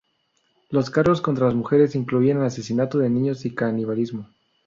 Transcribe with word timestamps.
Los 0.71 0.89
cargos 0.89 1.21
contra 1.21 1.45
las 1.45 1.53
mujeres 1.53 1.93
incluían 1.93 2.41
asesinato 2.41 2.97
de 2.97 3.11
niños 3.11 3.45
y 3.45 3.53
canibalismo. 3.53 4.27